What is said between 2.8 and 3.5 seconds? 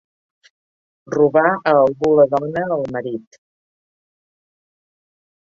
marit.